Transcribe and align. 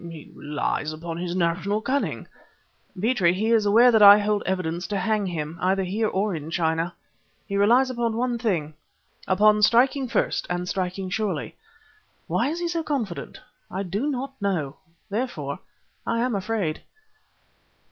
"He 0.09 0.31
relies 0.33 0.91
upon 0.93 1.17
his 1.17 1.35
national 1.35 1.79
cunning." 1.79 2.25
"Petrie, 2.99 3.35
he 3.35 3.51
is 3.51 3.67
aware 3.67 3.91
that 3.91 4.01
I 4.01 4.17
hold 4.17 4.41
evidence 4.47 4.87
to 4.87 4.97
hang 4.97 5.27
him, 5.27 5.59
either 5.61 5.83
here 5.83 6.07
or 6.07 6.33
in 6.33 6.49
China! 6.49 6.95
He 7.45 7.55
relies 7.55 7.91
upon 7.91 8.17
one 8.17 8.39
thing; 8.39 8.73
upon 9.27 9.61
striking 9.61 10.07
first 10.07 10.47
and 10.49 10.67
striking 10.67 11.11
surely. 11.11 11.55
Why 12.25 12.47
is 12.49 12.59
he 12.59 12.67
so 12.67 12.81
confident? 12.81 13.39
I 13.69 13.83
do 13.83 14.09
not 14.09 14.33
know. 14.41 14.77
Therefore 15.11 15.59
I 16.07 16.21
am 16.21 16.33
afraid." 16.33 16.81